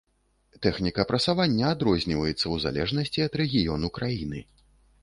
Тэхніка 0.65 1.05
прасавання 1.11 1.65
адрозніваецца 1.75 2.35
ў 2.37 2.55
залежнасці 2.65 3.19
ад 3.29 3.39
рэгіёну 3.45 3.95
краіны. 4.01 4.39